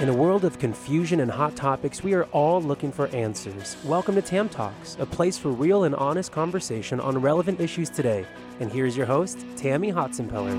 [0.00, 3.76] In a world of confusion and hot topics, we are all looking for answers.
[3.84, 8.24] Welcome to Tam Talks, a place for real and honest conversation on relevant issues today.
[8.60, 10.54] And here's your host, Tammy Hotsenpiller.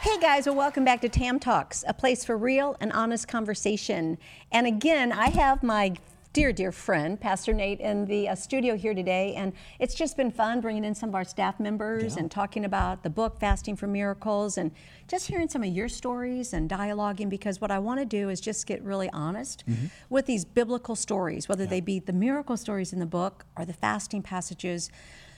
[0.00, 4.16] Hey guys, well, welcome back to Tam Talks, a place for real and honest conversation.
[4.50, 5.96] And again, I have my
[6.32, 9.34] dear, dear friend, Pastor Nate, in the uh, studio here today.
[9.34, 12.20] And it's just been fun bringing in some of our staff members Yeah.
[12.22, 14.70] and talking about the book, Fasting for Miracles, and
[15.08, 18.40] just hearing some of your stories and dialoguing because what I want to do is
[18.40, 19.86] just get really honest Mm-hmm.
[20.08, 23.72] with these biblical stories, whether they be the miracle stories in the book or the
[23.72, 24.88] fasting passages.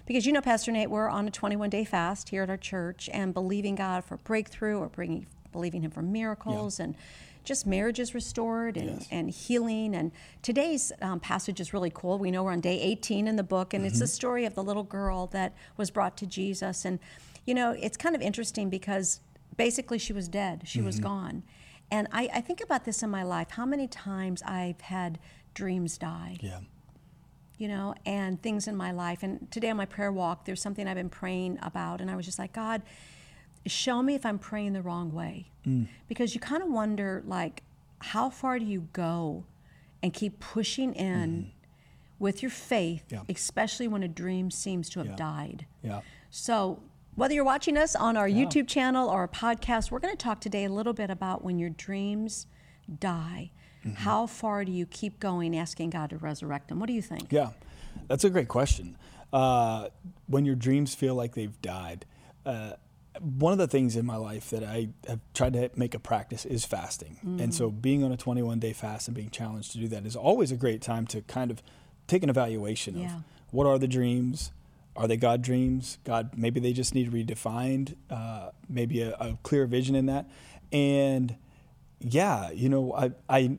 [0.05, 3.09] Because you know, Pastor Nate, we're on a 21 day fast here at our church
[3.15, 6.95] and believing God for breakthrough or bringing, believing Him for miracles and
[7.45, 9.09] just marriages restored and, Yes.
[9.11, 9.95] and healing.
[9.95, 12.19] And today's um, passage is really cool.
[12.19, 14.63] We know we're on day 18 in the book, and it's the story of the
[14.63, 16.85] little girl that was brought to Jesus.
[16.85, 16.99] And,
[17.45, 19.21] you know, it's kind of interesting because
[19.57, 21.43] basically she was dead, she was gone.
[21.91, 25.19] And I, I think about this in my life how many times I've had
[25.53, 26.61] dreams die Yeah.
[27.59, 29.23] you know, and things in my life.
[29.23, 32.25] And today on my prayer walk, there's something I've been praying about, and I was
[32.25, 32.81] just like, God,
[33.67, 35.51] show me if I'm praying the wrong way.
[35.67, 35.89] Mm.
[36.09, 37.63] Because you kind of wonder, like,
[38.01, 39.45] how far do you go
[40.03, 41.53] and keep pushing in
[42.19, 43.05] with your faith.
[43.11, 43.23] Yeah.
[43.29, 45.17] especially when a dream seems to have Yeah.
[45.17, 45.67] died?
[45.83, 46.01] Yeah.
[46.31, 46.81] So,
[47.15, 50.41] whether you're watching us on our YouTube channel or a podcast, we're going to talk
[50.41, 52.47] today a little bit about when your dreams
[53.01, 53.51] die.
[53.85, 53.97] Mm-hmm.
[53.97, 56.79] How far do you keep going asking God to resurrect them?
[56.81, 57.31] What do you think?
[57.33, 57.51] Yeah.
[58.09, 58.97] That's a great question.
[59.33, 59.89] Uh,
[60.27, 62.07] when your dreams feel like they've died,
[62.47, 62.75] uh,
[63.21, 66.45] one of the things in my life that I have tried to make a practice
[66.45, 67.19] is fasting.
[67.41, 70.17] And so being on a 21 day fast and being challenged to do that is
[70.17, 71.63] always a great time to kind of
[72.07, 73.17] take an evaluation Yeah.
[73.17, 74.53] of what are the dreams?
[74.97, 75.99] Are they God dreams?
[76.05, 80.29] God, maybe they just need redefined, uh, maybe a, a clear vision in that.
[80.73, 81.37] And
[82.01, 83.59] yeah, you know, I, I,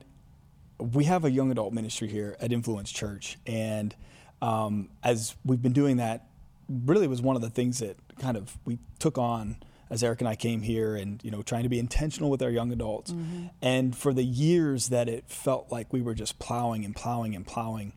[0.78, 3.94] we have a young adult ministry here at Influence Church, and
[4.42, 6.26] um, as we've been doing that,
[6.68, 9.56] really was one of the things that kind of we took on
[9.90, 12.50] as Eric and I came here, and you know, trying to be intentional with our
[12.50, 13.12] young adults.
[13.60, 17.46] And for the years that it felt like we were just plowing and plowing and
[17.46, 17.92] plowing,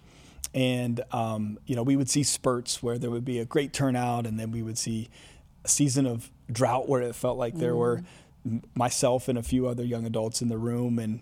[0.54, 4.26] and um, you know, we would see spurts where there would be a great turnout,
[4.28, 5.10] and then we would see
[5.64, 8.04] a season of drought where it felt like there were
[8.46, 11.22] m- myself and a few other young adults in the room, and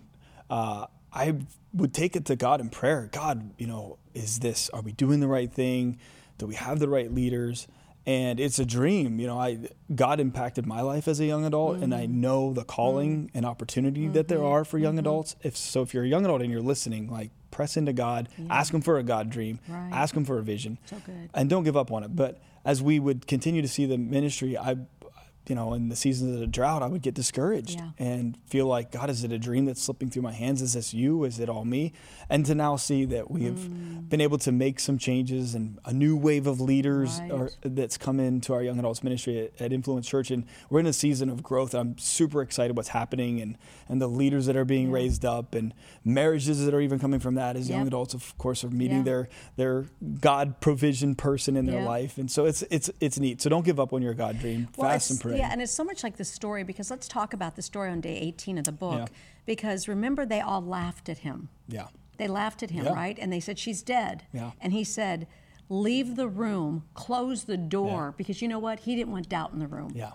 [0.50, 1.36] uh, I
[1.72, 3.08] would take it to God in prayer.
[3.12, 4.68] God, you know, is this?
[4.70, 5.98] Are we doing the right thing?
[6.38, 7.66] Do we have the right leaders?
[8.08, 9.36] And it's a dream, you know.
[9.38, 12.20] I God impacted my life as a young adult, and I mm-hmm.
[12.20, 13.36] know the calling mm-hmm.
[13.36, 14.46] and opportunity that there mm-hmm.
[14.46, 15.34] are for young adults.
[15.42, 18.72] If so, if you're a young adult and you're listening, like press into God, ask
[18.72, 19.90] Him for a God dream, Right.
[19.92, 21.30] ask Him for a vision, So good.
[21.34, 22.14] and don't give up on it.
[22.14, 24.76] But as we would continue to see the ministry, I,
[25.48, 27.90] you know, in the seasons of the drought, I would get discouraged Yeah.
[27.98, 30.62] and feel like, God, is it a dream that's slipping through my hands?
[30.62, 31.24] Is this you?
[31.24, 31.92] Is it all me?
[32.28, 34.08] And to now see that we have Mm.
[34.08, 37.30] been able to make some changes and a new wave of leaders Right.
[37.32, 40.86] are, that's come into our young adults ministry at, at Influence Church, and we're in
[40.86, 41.74] a season of growth.
[41.74, 43.56] I'm super excited what's happening and
[43.88, 44.94] and the leaders that are being Yeah.
[44.94, 45.72] raised up and
[46.04, 49.02] marriages that are even coming from that as young adults, of course, are meeting Yeah.
[49.04, 49.84] their their
[50.20, 53.40] God provision person in their life, and so it's it's it's neat.
[53.40, 54.68] So don't give up on your God dream.
[54.76, 55.35] Well, Fast and pray.
[55.38, 58.00] Yeah, and it's so much like the story because let's talk about the story on
[58.00, 58.98] day 18 of the book.
[58.98, 59.06] Yeah.
[59.46, 61.48] Because remember, they all laughed at him.
[61.68, 61.86] yeah.
[62.18, 62.94] They laughed at him, Yeah.
[62.94, 63.18] right?
[63.20, 64.24] And they said, She's dead.
[64.32, 64.52] Yeah.
[64.60, 65.26] And he said,
[65.68, 68.80] Leave the room, close the door, because you know what?
[68.80, 69.92] He didn't want doubt in the room.
[69.94, 70.12] Yeah.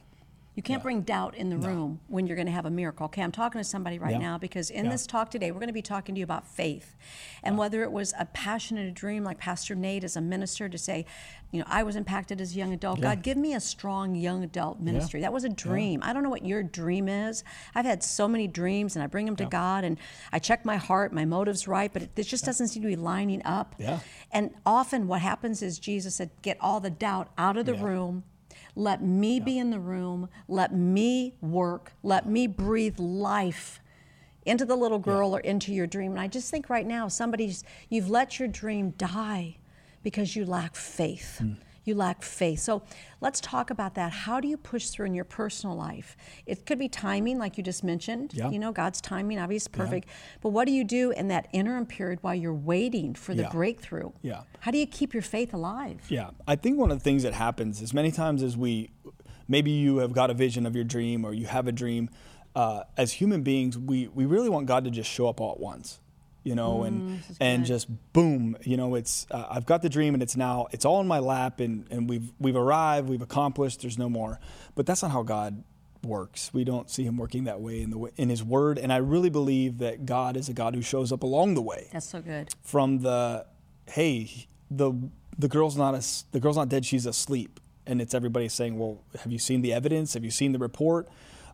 [0.61, 0.83] You can't Yeah.
[0.83, 3.05] bring doubt in the room when you're going to have a miracle.
[3.05, 4.17] Okay, I'm talking to somebody right Yeah.
[4.19, 4.91] now because in Yeah.
[4.91, 6.95] this talk today, we're going to be talking to you about faith.
[7.41, 10.69] And whether it was a passion and a dream, like Pastor Nate as a minister,
[10.69, 11.07] to say,
[11.49, 13.01] you know, I was impacted as a young adult.
[13.01, 15.22] God, give me a strong young adult ministry.
[15.22, 16.01] That was a dream.
[16.03, 17.43] I don't know what your dream is.
[17.73, 19.97] I've had so many dreams and I bring them to God and
[20.31, 22.96] I check my heart, my motive's right, but it, it just doesn't seem to be
[22.96, 23.73] lining up.
[23.79, 23.99] Yeah.
[24.31, 28.25] And often what happens is Jesus said, get all the doubt out of the room.
[28.76, 30.29] Let me be in the room.
[30.47, 31.94] Let me work.
[32.03, 33.79] Let me breathe life
[34.46, 36.12] into the little girl or into your dream.
[36.12, 39.58] And I just think right now, somebody's, you've let your dream die
[40.03, 41.38] because you lack faith.
[41.40, 41.53] Hmm.
[41.83, 42.59] You lack faith.
[42.59, 42.83] So
[43.22, 44.11] let's talk about that.
[44.11, 46.16] How do you push through in your personal life?
[46.45, 48.33] It could be timing, like you just mentioned.
[48.35, 48.49] Yeah.
[48.51, 50.07] You know, God's timing, obviously, is perfect.
[50.41, 53.49] But what do you do in that interim period while you're waiting for the Yeah.
[53.49, 54.11] breakthrough?
[54.22, 54.41] Yeah.
[54.59, 56.05] How do you keep your faith alive?
[56.09, 58.91] Yeah, I think one of the things that happens as many times as we,
[59.47, 62.09] maybe you have got a vision of your dream or you have a dream.
[62.53, 65.59] Uh, as human beings, we we really want God to just show up all at
[65.61, 66.01] once.
[66.43, 67.67] You know, and and good.
[67.67, 70.99] just boom, you know, it's uh, I've got the dream and it's now it's all
[71.02, 73.82] in my lap and and we've we've arrived, we've accomplished.
[73.82, 74.40] There's no more,
[74.76, 75.64] but that's not how God
[76.03, 76.52] works.
[76.52, 79.29] We don't see Him working that way in the in His Word, and I really
[79.29, 82.49] believe that God is a God who shows up along the way That's so good.
[82.64, 83.46] from the
[83.88, 84.93] hey the
[85.38, 89.02] the girl's not as the girl's not dead she's asleep and it's everybody saying well
[89.22, 91.09] have you seen the evidence have you seen the report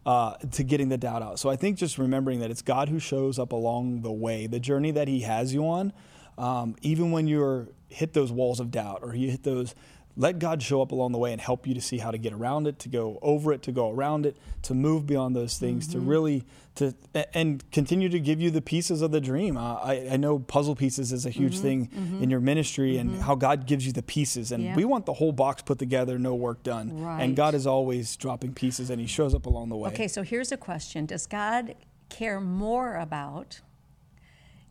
[0.08, 1.38] uh, to getting the doubt out.
[1.38, 4.60] So i think just remembering that it's god who shows up along the way the
[4.60, 5.94] journey that he has you on
[6.38, 9.76] um, even when you're hit those walls of doubt or you hit those
[10.18, 12.34] let God show up along the way and help you to see how to get
[12.34, 15.88] around it, to go over it, to go around it, to move beyond those things,
[15.90, 16.10] to mm-hmm.
[16.10, 16.94] really to
[17.34, 19.58] and continue to give you the pieces of the dream.
[19.58, 21.62] Uh, I, I know puzzle pieces is a huge mm-hmm.
[21.62, 22.24] thing mm-hmm.
[22.24, 24.76] in your ministry, and how God gives you the pieces, and Yeah.
[24.76, 27.00] we want the whole box put together, no work done.
[27.00, 27.22] Right.
[27.22, 29.92] And God is always dropping pieces, and He shows up along the way.
[29.92, 31.76] Okay, so here's a question Does God
[32.10, 33.62] care more about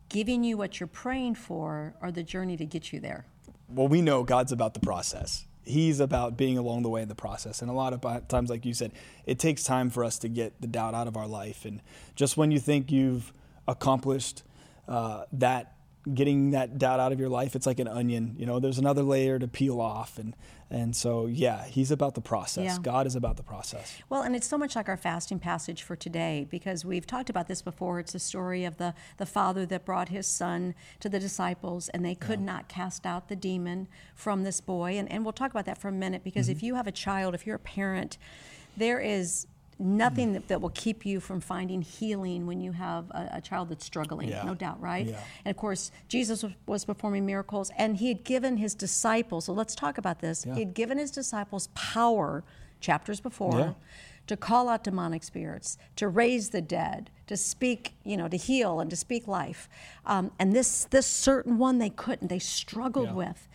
[0.09, 3.25] giving you what you're praying for or the journey to get you there?
[3.69, 5.45] Well, we know God's about the process.
[5.63, 7.61] He's about being along the way in the process.
[7.61, 8.93] And a lot of times, like you said,
[9.25, 11.65] it takes time for us to get the doubt out of our life.
[11.65, 11.81] And
[12.15, 13.33] just when you think you've
[13.67, 14.43] accomplished
[14.87, 15.76] uh, that,
[16.13, 18.35] getting that doubt out of your life, it's like an onion.
[18.37, 20.17] You know, there's another layer to peel off.
[20.17, 20.35] And,
[20.69, 22.65] and so, yeah, He's about the process.
[22.65, 22.77] Yeah.
[22.81, 23.97] God is about the process.
[24.09, 27.47] Well, and it's so much like our fasting passage for today because we've talked about
[27.47, 27.99] this before.
[27.99, 32.03] It's the story of the, the father that brought his son to the disciples and
[32.03, 34.97] they could not cast out the demon from this boy.
[34.97, 36.57] And, and we'll talk about that for a minute because mm-hmm.
[36.57, 38.17] if you have a child, if you're a parent,
[38.75, 39.47] there is
[39.79, 43.69] nothing that, that will keep you from finding healing when you have a, a child
[43.69, 44.43] that's struggling, Yeah.
[44.43, 45.05] no doubt, right?
[45.05, 45.19] Yeah.
[45.45, 49.53] And of course, Jesus was, was performing miracles and he had given his disciples, so
[49.53, 50.45] let's talk about this.
[50.45, 50.53] Yeah.
[50.55, 52.43] He had given his disciples power,
[52.79, 53.75] chapters before,
[54.27, 58.79] to call out demonic spirits, to raise the dead, to speak, you know, to heal
[58.79, 59.69] and to speak life.
[60.05, 63.47] Um, and this, this certain one they couldn't, they struggled with.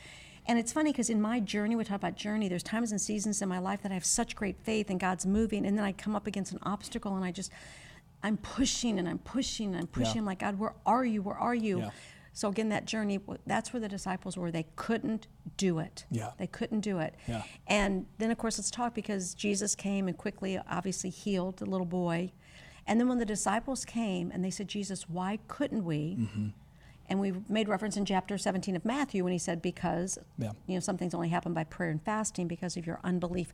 [0.47, 3.41] And it's funny because in my journey, we talk about journey, there's times and seasons
[3.43, 5.93] in my life that I have such great faith and God's moving, and then I
[5.93, 7.53] come up against an obstacle and I just,
[8.23, 10.17] I'm pushing and I'm pushing and I'm pushing.
[10.17, 10.21] Yeah.
[10.21, 11.23] I'm like, God, where are you?
[11.23, 11.79] Where are you?
[11.79, 11.91] Yeah.
[12.33, 14.50] So again, that journey, that's where the disciples were.
[14.50, 16.06] They couldn't do it.
[16.11, 16.31] Yeah.
[16.39, 17.15] They couldn't do it.
[17.29, 17.43] Yeah.
[17.67, 21.87] And then, of course, let's talk because Jesus came and quickly, obviously, healed the little
[21.87, 22.33] boy.
[22.87, 26.17] And then when the disciples came and they said, Jesus, why couldn't we?
[26.19, 26.49] Mm-hmm.
[27.12, 30.53] And we made reference in chapter 17 of Matthew when he said, because, Yeah.
[30.67, 33.53] you know, some things only happen by prayer and fasting because of your unbelief.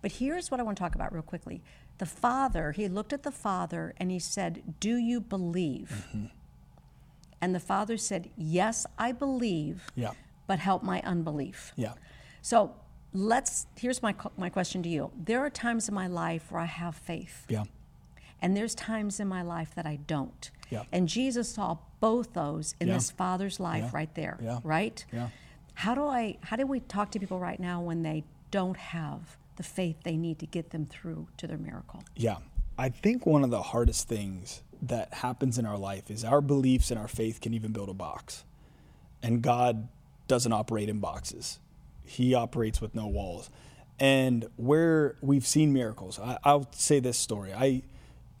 [0.00, 1.60] But here's what I want to talk about real quickly.
[1.98, 6.06] The Father, he looked at the Father and he said, Do you believe?
[6.14, 6.26] Mm-hmm.
[7.40, 10.12] And the Father said, Yes, I believe, Yeah.
[10.46, 11.72] but help my unbelief.
[11.74, 11.94] Yeah.
[12.42, 12.76] So
[13.12, 15.10] let's, here's my, my question to you.
[15.20, 17.64] There are times in my life where I have faith, Yeah.
[18.40, 20.48] and there's times in my life that I don't.
[20.70, 20.84] Yeah.
[20.92, 22.94] And Jesus saw both those in Yeah.
[22.94, 23.90] this father's life Yeah.
[23.92, 24.60] right there, Yeah.
[24.64, 25.04] right?
[25.12, 25.28] Yeah.
[25.74, 29.36] How do I, how do we talk to people right now when they don't have
[29.56, 32.02] the faith they need to get them through to their miracle?
[32.16, 32.36] Yeah.
[32.78, 36.90] I think one of the hardest things that happens in our life is our beliefs
[36.90, 38.44] and our faith can even build a box.
[39.22, 39.88] And God
[40.28, 41.58] doesn't operate in boxes,
[42.04, 43.50] He operates with no walls.
[43.98, 47.52] And where we've seen miracles, I, I'll say this story.
[47.52, 47.82] I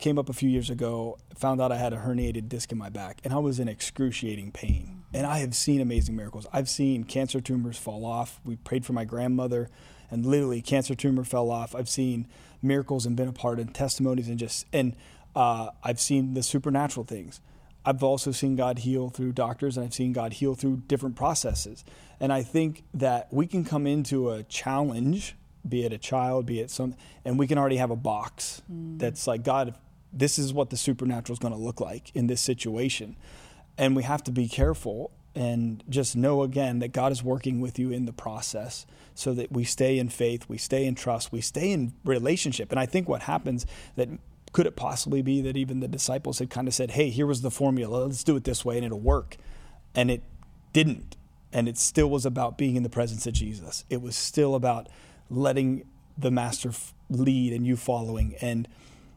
[0.00, 2.88] came up a few years ago, found out I had a herniated disc in my
[2.88, 5.02] back, and I was in excruciating pain.
[5.12, 6.46] And I have seen amazing miracles.
[6.52, 8.40] I've seen cancer tumors fall off.
[8.44, 9.68] We prayed for my grandmother,
[10.10, 11.74] and literally, cancer tumor fell off.
[11.74, 12.26] I've seen
[12.62, 14.96] miracles and been a part of testimonies, and just and
[15.36, 17.40] uh, I've seen the supernatural things.
[17.84, 21.84] I've also seen God heal through doctors, and I've seen God heal through different processes.
[22.18, 25.34] And I think that we can come into a challenge,
[25.66, 29.26] be it a child, be it some, and we can already have a box that's
[29.26, 29.76] like, God,
[30.12, 33.16] this is what the supernatural is going to look like in this situation.
[33.78, 37.78] And we have to be careful and just know again that God is working with
[37.78, 41.40] you in the process so that we stay in faith, we stay in trust, we
[41.40, 42.70] stay in relationship.
[42.70, 44.08] And I think what happens that
[44.52, 47.42] could it possibly be that even the disciples had kind of said, "Hey, here was
[47.42, 48.04] the formula.
[48.04, 49.36] Let's do it this way and it'll work."
[49.94, 50.22] And it
[50.72, 51.16] didn't.
[51.52, 53.84] And it still was about being in the presence of Jesus.
[53.88, 54.88] It was still about
[55.28, 55.84] letting
[56.18, 56.72] the master
[57.08, 58.66] lead and you following and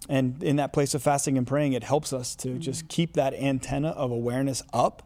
[0.09, 2.87] and in that place of fasting and praying it helps us to just mm-hmm.
[2.87, 5.03] keep that antenna of awareness up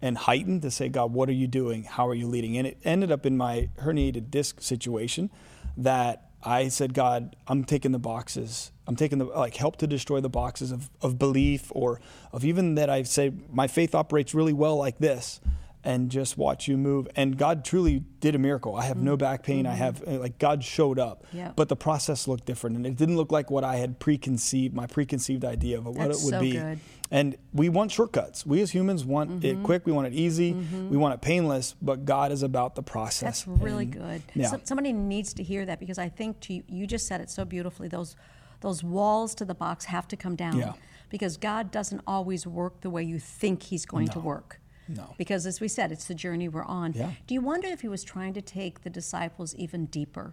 [0.00, 1.84] and heightened to say god what are you doing?
[1.84, 2.56] How are you leading?
[2.56, 5.30] And it ended up in my herniated disc situation
[5.76, 8.72] that i said god i'm taking the boxes.
[8.86, 12.00] I'm taking the like help to destroy the boxes of, of belief or
[12.32, 15.40] of even that i say my faith operates really well like this
[15.84, 19.18] and just watch you move and god truly did a miracle i have no mm-hmm.
[19.18, 19.78] back pain i mm-hmm.
[19.78, 21.52] have uh, like god showed up Yeah.
[21.54, 24.86] but the process looked different and it didn't look like what i had preconceived my
[24.86, 26.80] preconceived idea of what That's it would so be good.
[27.10, 28.44] And we want shortcuts.
[28.44, 29.46] We as humans want Mm-hmm.
[29.46, 29.86] it quick.
[29.86, 30.52] We want it easy.
[30.52, 30.90] Mm-hmm.
[30.90, 31.74] We want it painless.
[31.80, 33.44] But God is about the process.
[33.44, 34.22] That's really And- good.
[34.34, 34.48] Yeah.
[34.48, 37.30] So- somebody needs to hear that because I think to you, you just said it
[37.30, 37.88] so beautifully.
[37.88, 38.16] Those
[38.60, 40.72] those walls to the box have to come down Yeah.
[41.10, 44.60] because God doesn't always work the way you think He's going to work.
[44.88, 45.14] No.
[45.18, 46.92] Because as we said, it's the journey we're on.
[46.94, 47.12] Yeah.
[47.26, 50.32] Do you wonder if He was trying to take the disciples even deeper?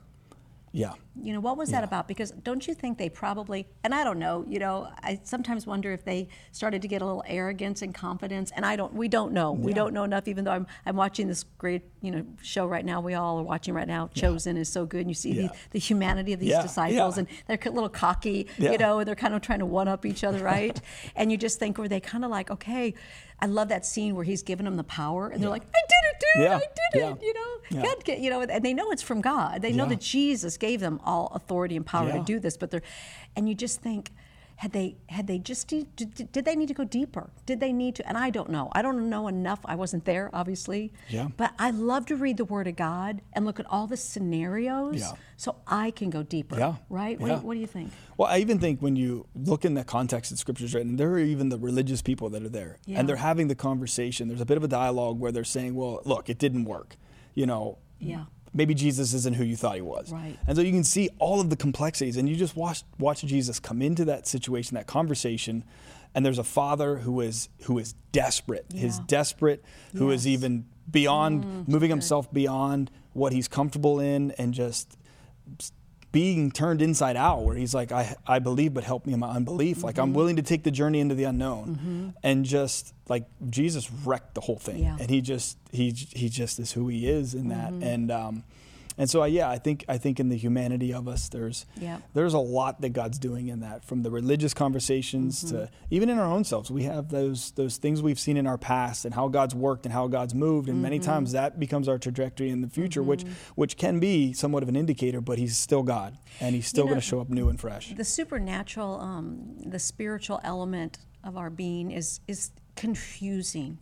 [0.75, 0.91] Yeah.
[1.17, 1.85] You know, what was that Yeah.
[1.85, 2.09] about?
[2.09, 5.93] Because don't you think they probably, and I don't know, you know, I sometimes wonder
[5.93, 9.31] if they started to get a little arrogance and confidence, and I don't, we don't
[9.31, 9.53] know.
[9.53, 12.83] We don't know enough, even though I'm, I'm watching this great, you know, show right
[12.83, 12.99] now.
[12.99, 14.09] We all are watching right now.
[14.13, 15.01] Chosen is so good.
[15.01, 15.47] And you see Yeah.
[15.47, 17.19] the, the humanity of these Yeah, disciples, yeah.
[17.19, 18.71] and they're a little cocky, Yeah.
[18.73, 20.79] you know, and they're kind of trying to one up each other, right?
[21.15, 22.93] and you just think, were they kind of like, okay,
[23.39, 25.94] I love that scene where he's giving them the power, and they're like, I did
[26.19, 26.69] dude, Yeah, I did
[27.01, 27.11] yeah.
[27.11, 27.41] it, you know,
[27.71, 27.81] Yeah.
[27.83, 29.61] God, get- you know, and they know it's from God.
[29.61, 32.83] They know that Jesus gave them all authority and power to do this, but they're,
[33.35, 34.11] and you just think,
[34.57, 35.93] had they had they just did,
[36.31, 37.29] did they need to go deeper?
[37.45, 38.07] Did they need to?
[38.07, 38.69] And I don't know.
[38.71, 39.59] I don't know enough.
[39.65, 40.93] I wasn't there, obviously.
[41.09, 41.27] Yeah.
[41.35, 44.99] But I love to read the Word of God and look at all the scenarios,
[45.01, 45.11] Yeah.
[45.37, 46.57] so I can go deeper.
[46.57, 46.75] Yeah.
[46.89, 47.19] Right.
[47.19, 47.35] What, Yeah.
[47.35, 47.91] Do you, what do you think?
[48.17, 51.19] Well, I even think when you look in the context that scripture's written, there are
[51.19, 52.77] even the religious people that are there.
[52.85, 52.99] Yeah.
[52.99, 54.27] And they're having the conversation.
[54.29, 56.95] There's a bit of a dialogue where they're saying, well, look, it didn't work.
[57.33, 58.25] You know, Yeah.
[58.55, 60.11] Maybe Jesus isn't who you thought he was.
[60.11, 60.35] Right.
[60.47, 63.59] And so you can see all of the complexities and you just watch watch Jesus
[63.59, 65.63] come into that situation, that conversation,
[66.15, 68.65] and there's a father who is who is desperate.
[68.73, 69.03] He's Yeah.
[69.07, 70.33] desperate, who is Yes.
[70.33, 74.97] even beyond mm, moving himself beyond what he's comfortable in and just
[76.15, 79.29] being turned inside out where he's like I, I believe but help me in my
[79.39, 80.01] unbelief like Mm-hmm.
[80.03, 84.41] i'm willing to take the journey into the unknown and just like jesus wrecked the
[84.47, 84.95] whole thing Yeah.
[84.99, 85.91] and he just he
[86.21, 87.83] he just is who he is in that Mm-hmm.
[87.93, 88.43] and um
[88.97, 91.99] and so yeah i think i think in the humanity of us there's Yeah.
[92.13, 95.55] there's a lot that god's doing in that from the religious conversations Mm-hmm.
[95.57, 98.57] to even in our own selves we have those those things we've seen in our
[98.57, 100.83] past and how god's worked and how god's moved and Mm-hmm.
[100.83, 103.23] many times that becomes our trajectory in the future which
[103.55, 106.89] which can be somewhat of an indicator but he's still god and he's still know,
[106.91, 111.49] going to show up new and fresh The supernatural, um, the spiritual element of our
[111.49, 113.77] being is is confusing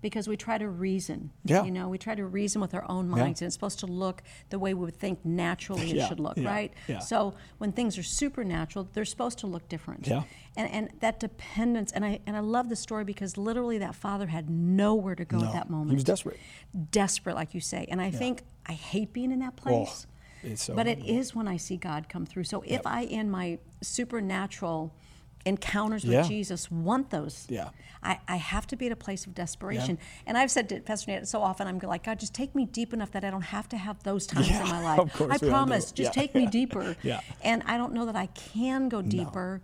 [0.00, 1.30] because we try to reason.
[1.44, 1.64] Yeah.
[1.64, 4.22] You know, we try to reason with our own minds, and it's supposed to look
[4.50, 6.74] the way we would think naturally it Yeah, should look, yeah, right?
[6.86, 6.98] yeah.
[7.00, 10.06] So when things are supernatural, they're supposed to look different.
[10.06, 10.22] Yeah.
[10.56, 14.26] And and that dependence, and I and I love the story because literally that father
[14.26, 15.90] had nowhere to go No, at that moment.
[15.90, 16.38] he was desperate
[16.90, 17.86] desperate, like you say.
[17.90, 20.06] And I think I hate being in that oh, place.
[20.42, 22.44] it's so but it is when I see God come through.
[22.44, 24.94] So if I, in my supernatural
[25.46, 26.22] encounters with Yeah.
[26.22, 27.70] Jesus, want those, Yeah.
[28.02, 29.98] I, I have to be at a place of desperation.
[30.26, 32.92] And I've said to Pastor Nate so often, I'm like, God, just take me deep
[32.92, 34.98] enough that I don't have to have those times Yeah, in my life.
[35.00, 35.48] of course I we all do.
[35.50, 36.22] promise, just Yeah.
[36.22, 36.96] take me deeper.
[37.02, 37.20] Yeah.
[37.42, 39.62] And I don't know that I can go deeper.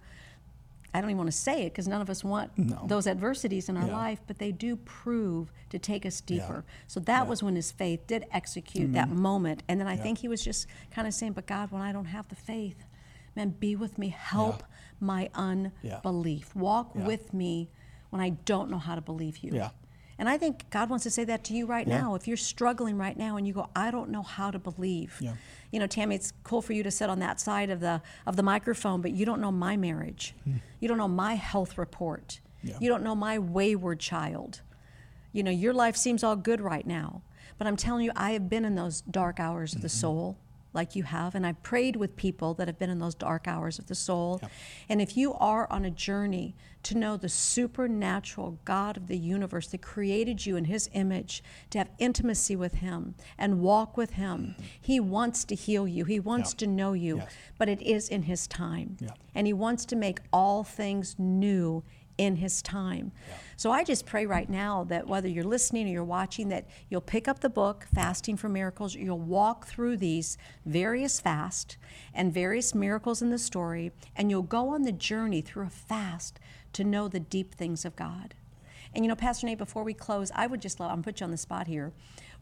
[0.96, 2.84] I don't even want to say it because none of us want No.
[2.86, 3.96] those adversities in our Yeah.
[3.96, 6.64] life, but they do prove to take us deeper.
[6.86, 9.20] So that was when his faith did execute that Mm-hmm.
[9.20, 9.62] moment.
[9.68, 12.04] And then I think he was just kind of saying, But God, when I don't
[12.06, 12.84] have the faith,
[13.36, 14.08] man, be with me.
[14.08, 14.62] Help
[15.00, 15.22] my
[15.82, 16.00] Yeah.
[16.04, 16.54] unbelief.
[16.54, 17.06] Walk Yeah.
[17.06, 17.70] with me
[18.10, 19.52] when I don't know how to believe you.
[19.52, 19.70] Yeah.
[20.16, 22.00] And I think God wants to say that to you right Yeah.
[22.02, 22.14] now.
[22.14, 25.18] If you're struggling right now and you go, I don't know how to believe.
[25.20, 25.34] Yeah.
[25.72, 28.36] You know, Tammy, it's cool for you to sit on that side of the of
[28.36, 30.34] the microphone, but you don't know my marriage.
[30.80, 32.40] You don't know my health report.
[32.62, 32.68] Hmm.
[32.68, 32.76] Yeah.
[32.80, 34.60] You don't know my wayward child.
[35.32, 37.22] You know, your life seems all good right now.
[37.58, 39.98] But I'm telling you, I have been in those dark hours of the Mm-hmm.
[40.00, 40.38] soul
[40.74, 43.78] like you have, and I've prayed with people that have been in those dark hours
[43.78, 44.40] of the soul.
[44.88, 49.68] And if you are on a journey to know the supernatural God of the universe
[49.68, 54.54] that created you in His image, to have intimacy with Him and walk with Him,
[54.80, 57.32] He wants to heal you, He wants to know you, Yes.
[57.56, 58.96] but it is in His time.
[59.34, 61.82] And He wants to make all things new
[62.18, 63.12] in his time.
[63.56, 67.00] So I just pray right now that whether you're listening or you're watching, that you'll
[67.00, 71.76] pick up the book, Fasting for Miracles, you'll walk through these various fasts
[72.12, 76.38] and various miracles in the story, and you'll go on the journey through a fast
[76.72, 78.34] to know the deep things of God.
[78.94, 81.24] And you know, Pastor Nate, before we close, I would just love, I'm put you
[81.24, 81.92] on the spot here.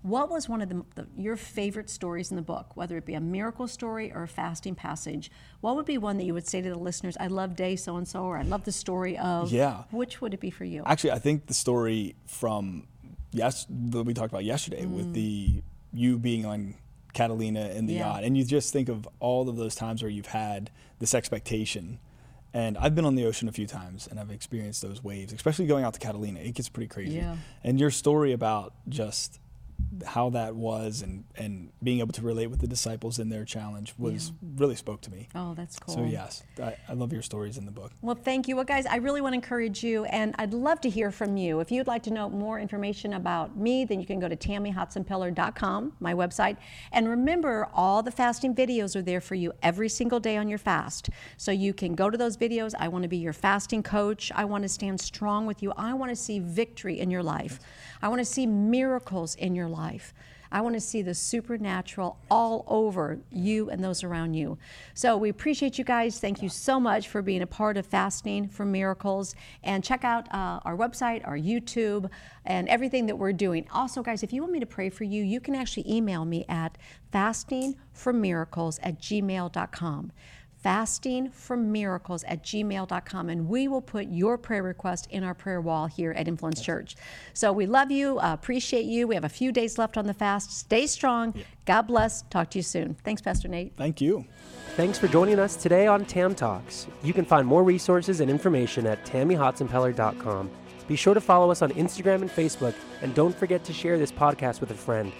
[0.03, 3.15] What was one of the, the, your favorite stories in the book, whether it be
[3.15, 5.31] a miracle story or a fasting passage?
[5.61, 7.97] What would be one that you would say to the listeners, I love day so
[7.97, 9.53] and so, or I love the story of?
[9.53, 9.85] Yeah.
[9.93, 10.83] Which would it be for you?
[10.87, 12.89] Actually, I think the story from
[13.33, 14.91] yes that we talked about yesterday Mm.
[14.91, 16.75] with the you being on
[17.15, 18.15] Catalina in the Yeah.
[18.15, 21.99] yacht, and you just think of all of those times where you've had this expectation.
[22.55, 25.67] And I've been on the ocean a few times, and I've experienced those waves, especially
[25.67, 26.41] going out to Catalina.
[26.41, 27.15] It gets pretty crazy.
[27.17, 27.37] Yeah.
[27.63, 29.39] And your story about just
[30.07, 33.95] how that was and and being able to relate with the disciples in their challenge
[33.99, 34.49] was yeah.
[34.57, 35.29] really spoke to me.
[35.35, 35.95] Oh, that's cool.
[35.95, 37.93] So yes, I, I, love your stories in the book.
[38.01, 38.57] Well, thank you.
[38.57, 41.61] Well, guys, I really want to encourage you, and I'd love to hear from you.
[41.61, 45.93] If you'd like to know more information about me, then you can go to tammyhotsenpiller.com,
[46.01, 46.57] my website,
[46.93, 50.59] and remember, all the fasting videos are there for you every single day on your
[50.59, 51.11] fast.
[51.37, 52.75] So you can go to those videos.
[52.79, 54.33] I want to be your fasting coach.
[54.35, 55.73] I want to stand strong with you.
[55.77, 57.59] I want to see victory in your life.
[58.01, 60.15] I want to see miracles in your life.
[60.53, 64.59] I want to see the supernatural all over you and those around you.
[64.93, 66.21] So we appreciate you guys.
[66.21, 69.35] Thank you so much for being a part of Fasting for Miracles.
[69.65, 72.11] And check out uh, our website, our YouTube,
[72.45, 73.67] and everything that we're doing.
[73.73, 76.45] Also, guys, if you want me to pray for you, you can actually email me
[76.49, 76.77] at
[77.13, 80.13] fastingformiracles at gmail.com
[80.63, 85.61] fasting for miracles at gmail.com and we will put your prayer request in our prayer
[85.61, 86.97] wall here at influence church.
[87.35, 89.07] So we love you uh, appreciate you.
[89.09, 90.57] We have a few days left on the fast.
[90.57, 91.33] Stay strong.
[91.35, 91.45] Yeah.
[91.65, 92.23] god bless.
[92.23, 92.95] Talk to you soon.
[93.05, 93.75] Thanks pastor nate.
[93.77, 94.25] Thank you.
[94.77, 96.87] Thanks for joining us today on tam talks.
[97.03, 100.51] You can find more resources and information at tammyhotsenpiller.com
[100.89, 104.13] be sure to follow us on instagram and facebook and don't forget to share this
[104.13, 105.11] podcast with a friend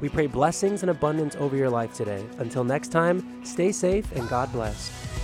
[0.00, 2.24] we pray blessings and abundance over your life today.
[2.38, 5.19] Until next time, stay safe and God bless.